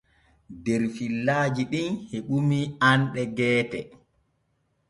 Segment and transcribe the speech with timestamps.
[0.65, 2.59] Der fillajiɗin heɓuni
[2.89, 3.79] anɗe geete.